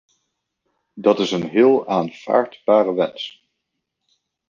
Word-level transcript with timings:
Dat 0.93 1.19
is 1.19 1.31
een 1.31 1.49
heel 1.49 1.87
aanvaardbare 1.87 2.93
wens. 2.93 3.47